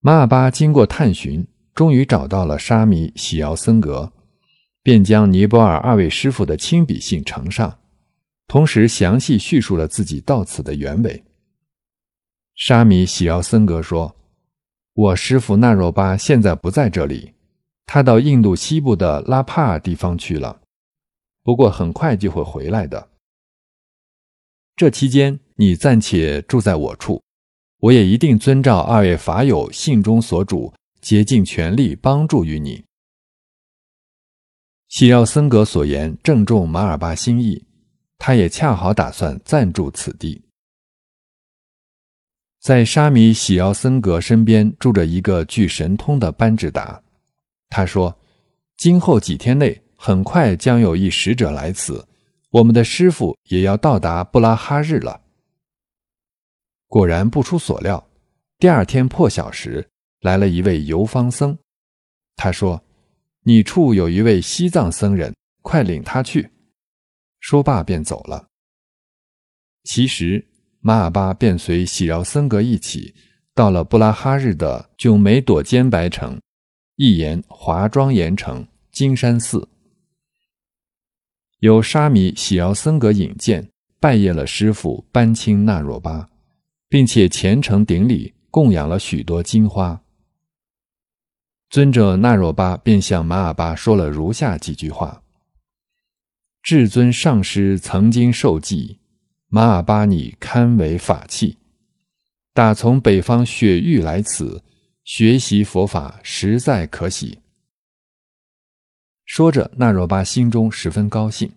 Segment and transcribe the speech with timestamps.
[0.00, 4.12] 马尔巴经过探寻，终于找到了沙弥喜尧森格，
[4.80, 7.80] 便将尼泊尔二位师傅的亲笔信呈上，
[8.46, 11.24] 同时详细叙述了自己到此的原委。
[12.54, 14.14] 沙弥喜尧森格说
[14.94, 17.34] ：“我师傅纳若巴现在不在这里，
[17.84, 20.60] 他到印度西部的拉帕尔地方去了，
[21.42, 23.10] 不过很快就会回来的。
[24.76, 27.20] 这期间，你暂且住在我处。”
[27.80, 32.82] 我也一定遵照二位法友信中所嘱，竭尽全力帮助于你。
[34.88, 37.64] 喜绕森格所言正中马尔巴心意，
[38.16, 40.42] 他也恰好打算暂住此地。
[42.60, 47.00] 在沙弥喜奥森格身边住着一个具神通的班智达，
[47.68, 48.18] 他说
[48.76, 52.04] ：“今后几天内，很快将有一使者来此，
[52.50, 55.20] 我们的师傅也要到达布拉哈日了。”
[56.88, 58.08] 果然不出所料，
[58.58, 59.86] 第二天破晓时
[60.20, 61.56] 来了一位游方僧。
[62.34, 62.82] 他说
[63.44, 66.50] ：“你处有一位西藏僧人，快领他去。”
[67.40, 68.48] 说罢便走了。
[69.84, 70.44] 其实
[70.80, 73.14] 马尔巴便随喜饶僧格一起
[73.54, 76.40] 到了布拉哈日的九梅朵坚白城，
[76.96, 79.68] 一言华庄严城金山寺，
[81.58, 83.68] 由沙弥喜饶僧格引荐，
[84.00, 86.28] 拜谒了师傅班钦纳若巴。
[86.88, 90.02] 并且虔诚顶礼，供养了许多金花。
[91.68, 95.22] 尊者那若巴便向马尔巴说了如下几句话
[96.62, 98.98] ：“至尊上师曾经受记，
[99.48, 101.58] 马尔巴你堪为法器，
[102.54, 104.64] 打从北方雪域来此
[105.04, 107.40] 学习佛法，实在可喜。”
[109.26, 111.52] 说着，那若巴心中十分高兴。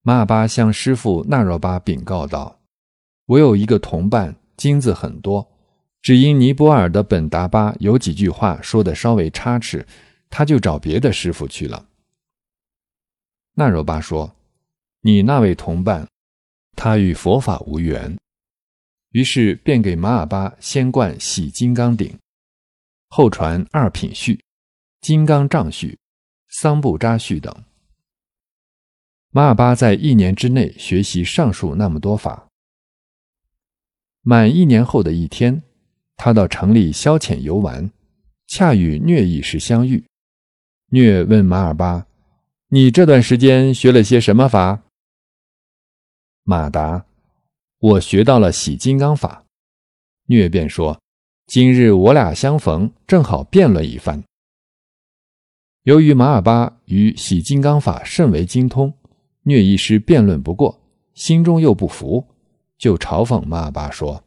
[0.00, 2.61] 马尔巴向师傅那若巴禀告道。
[3.26, 5.48] 我有一个同伴，金子很多，
[6.00, 9.86] 只因尼泊尔的本达巴有几句话说的稍微差池，
[10.28, 11.86] 他就找别的师傅去了。
[13.54, 14.34] 那若巴说
[15.02, 16.08] ：“你那位同伴，
[16.74, 18.16] 他与佛法无缘。”
[19.12, 22.18] 于是便给马尔巴先灌洗金刚顶，
[23.08, 24.42] 后传二品序、
[25.02, 25.98] 金刚杖序、
[26.48, 27.54] 桑布扎序等。
[29.30, 32.48] 马尔巴在一年之内学习上述那么多法。
[34.24, 35.64] 满一年后的一天，
[36.16, 37.90] 他到城里消遣游玩，
[38.46, 40.04] 恰与虐医师相遇。
[40.90, 42.06] 虐问马尔巴
[42.70, 44.84] ：“你这段时间学了些什么法？”
[46.44, 47.04] 马答
[47.80, 49.44] ：“我学到了洗金刚法。”
[50.26, 51.00] 虐便说
[51.46, 54.22] ：“今日我俩相逢，正好辩论一番。”
[55.82, 58.94] 由于马尔巴与洗金刚法甚为精通，
[59.42, 60.80] 虐医师辩论不过，
[61.12, 62.24] 心中又不服。
[62.82, 64.24] 就嘲讽马尔巴说：“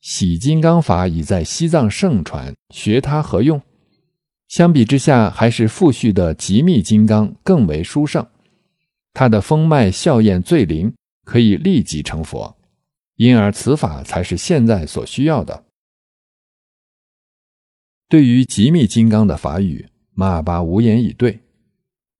[0.00, 3.60] 洗金刚法已在西藏盛传，学它何用？
[4.48, 8.26] 相比之下，还是复续的极密金刚更为殊胜。
[9.12, 10.94] 它的风脉效验最灵，
[11.26, 12.56] 可以立即成佛。
[13.16, 15.66] 因而此法才是现在所需要的。”
[18.08, 21.38] 对于极密金刚的法语，马尔巴无言以对，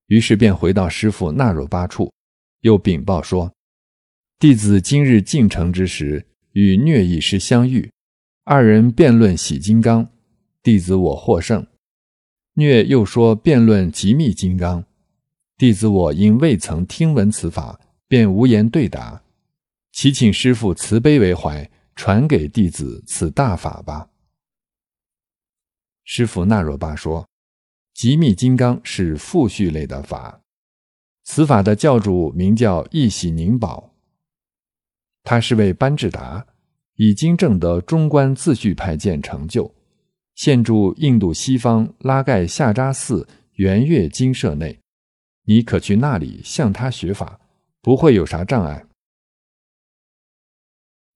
[0.08, 2.12] 于是便回到师傅纳若巴处，
[2.60, 3.50] 又禀报说。
[4.42, 7.92] 弟子今日进城之时，与虐医师相遇，
[8.42, 10.10] 二人辩论喜金刚，
[10.64, 11.64] 弟子我获胜。
[12.54, 14.84] 虐又说辩论极密金刚，
[15.56, 19.22] 弟子我因未曾听闻此法，便无言对答。
[19.92, 24.08] 祈请师父慈悲为怀，传给弟子此大法吧。
[26.02, 27.28] 师父那若巴说
[27.94, 30.42] ：“极密金刚是复序类的法，
[31.22, 33.90] 此法的教主名叫一喜宁宝。”
[35.24, 36.46] 他是位班智达，
[36.96, 39.72] 已经证得中观自序派见成就，
[40.34, 44.78] 现住印度西方拉盖夏扎寺圆月精舍内，
[45.44, 47.40] 你可去那里向他学法，
[47.80, 48.84] 不会有啥障碍。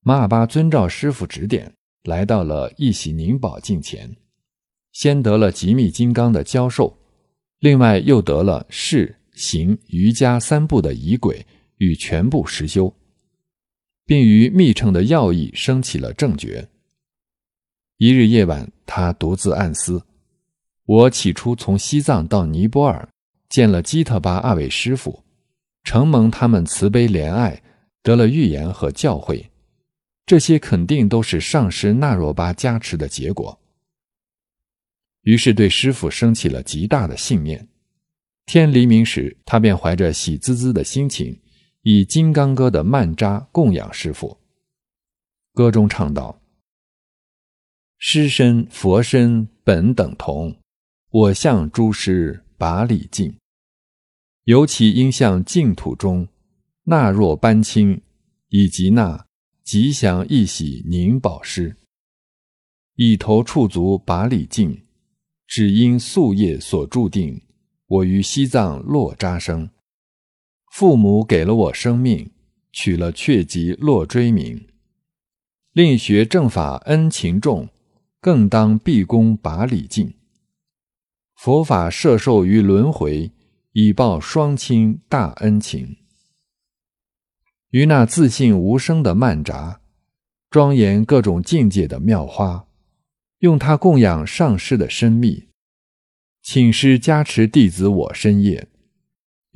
[0.01, 1.73] 马尔巴遵照师傅指点，
[2.03, 4.15] 来到了一喜宁宝镜前，
[4.93, 6.97] 先得了极密金刚的教授，
[7.59, 11.45] 另外又得了释、行、瑜伽三部的仪轨
[11.77, 12.93] 与全部实修。
[14.07, 16.69] 并于密乘的要义升起了正觉。
[17.97, 20.01] 一日夜晚，他独自暗思：
[20.85, 23.07] 我起初从西藏到尼泊尔，
[23.49, 25.23] 见了基特巴二位师傅，
[25.83, 27.61] 承蒙他们慈悲怜爱，
[28.01, 29.45] 得了预言和教诲，
[30.25, 33.59] 这些肯定都是上师那若巴加持的结果。
[35.23, 37.67] 于是对师傅升起了极大的信念。
[38.45, 41.37] 天黎明时，他便怀着喜滋滋的心情。
[41.89, 44.37] 以《金刚歌》的曼扎供养师傅。
[45.53, 46.41] 歌中唱道
[47.97, 50.53] ：“师身、佛身本等同，
[51.09, 53.33] 我向诸师把礼敬。
[54.43, 56.27] 尤其应向净土中
[56.83, 58.01] 那若班清，
[58.49, 59.25] 以及那
[59.63, 61.77] 吉祥一喜宁宝师，
[62.95, 64.83] 以头触足把礼敬，
[65.47, 67.41] 只因宿业所注定。
[67.85, 69.69] 我于西藏洛扎生，
[70.79, 72.29] 父母给了我生命，
[72.71, 74.67] 取了却吉落追名。
[75.73, 77.69] 另学正法恩情重，
[78.21, 80.13] 更当毕恭把礼敬。
[81.35, 83.31] 佛法摄受于轮回。
[83.71, 85.97] 以报双亲大恩情。
[87.71, 89.81] 于那自信无声的曼扎，
[90.51, 92.67] 庄严各种境界的妙花，
[93.39, 95.49] 用它供养上师的深密，
[96.43, 98.67] 请师加持弟子我深夜。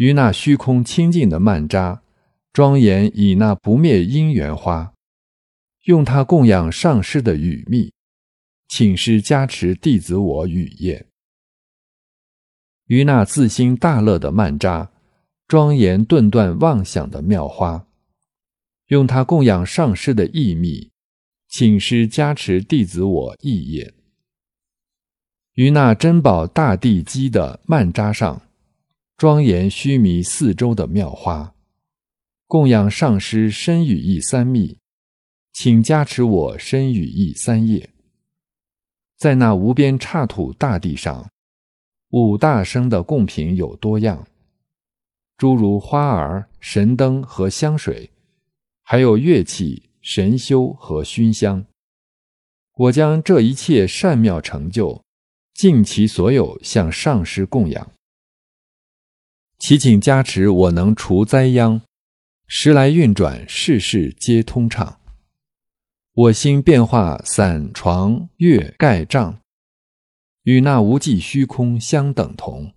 [0.02, 2.02] 于那虚空清净的曼扎，
[2.52, 4.96] 庄严以那不灭因缘花，
[5.84, 7.94] 用它供养上师的语密，
[8.68, 11.06] 请师加持弟子我雨业。
[12.88, 14.92] 于那自心大乐的曼扎，
[15.48, 17.86] 庄严顿断妄想的妙花，
[18.88, 20.90] 用它供养上师的意密，
[21.48, 23.94] 请师加持弟子我意业。
[25.54, 28.42] 于那珍宝大地基的曼扎上，
[29.18, 31.54] 庄严须弥四周的妙花，
[32.48, 34.78] 供养上师身语意三密，
[35.54, 37.90] 请加持我身语意三业。
[39.18, 41.30] 在那无边刹土大地上。
[42.10, 44.28] 五大生的贡品有多样，
[45.38, 48.12] 诸如花儿、神灯和香水，
[48.82, 51.64] 还有乐器、神修和熏香。
[52.74, 55.02] 我将这一切善妙成就，
[55.54, 57.92] 尽其所有向上师供养。
[59.62, 61.84] 祈请加持，我能除灾殃，
[62.48, 65.00] 时来运转，事事皆通畅。
[66.14, 69.40] 我心变化，散床月盖帐。
[70.42, 72.74] 与那无际虚空相等同，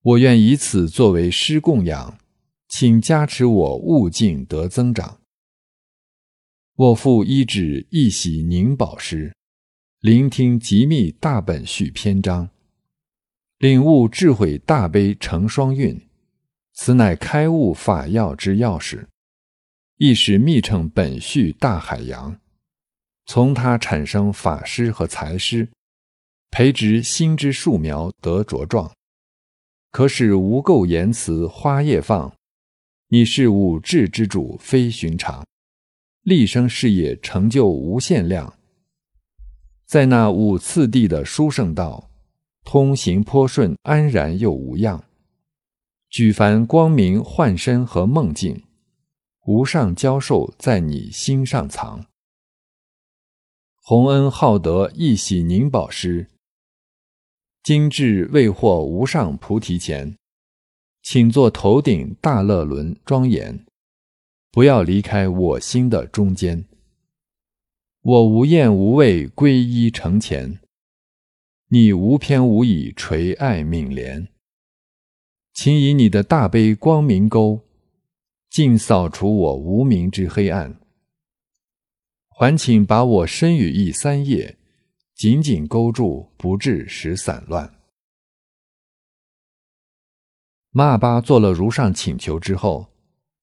[0.00, 2.18] 我愿以此作为师供养，
[2.66, 5.20] 请加持我悟境得增长。
[6.74, 9.36] 我复依止一喜宁宝师，
[10.00, 12.48] 聆听极密大本续篇章，
[13.58, 15.98] 领悟智慧大悲成双运，
[16.74, 19.06] 此乃开悟法要之钥匙，
[19.96, 22.38] 亦是密乘本续大海洋，
[23.24, 25.70] 从它产生法师和财师。
[26.50, 28.92] 培植心之树苗得茁壮，
[29.90, 32.32] 可使无垢言辞花叶放。
[33.08, 35.46] 你是五智之主，非寻常，
[36.22, 38.52] 立生事业成就无限量。
[39.86, 42.10] 在那五次第的殊胜道，
[42.66, 45.04] 通行颇顺，安然又无恙。
[46.10, 48.64] 举凡光明幻身和梦境，
[49.46, 52.04] 无上教授在你心上藏。
[53.76, 56.28] 洪恩浩德一喜宁宝师。
[57.62, 60.16] 今至未获无上菩提前，
[61.02, 63.64] 请坐头顶大乐轮庄严，
[64.50, 66.64] 不要离开我心的中间。
[68.02, 70.58] 我无厌无畏皈依成前，
[71.68, 74.28] 你无偏无倚垂爱悯怜，
[75.52, 77.60] 请以你的大悲光明钩，
[78.48, 80.80] 尽扫除我无明之黑暗。
[82.28, 84.56] 还请把我身与意三业。
[85.16, 87.74] 紧紧勾住，不致使散乱。
[90.70, 92.92] 马尔巴做了如上请求之后，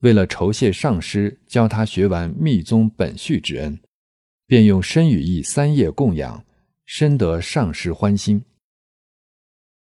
[0.01, 3.81] 为了酬谢上师教他学完密宗本序之恩，
[4.45, 6.45] 便用身语意三业供养，
[6.85, 8.43] 深得上师欢心。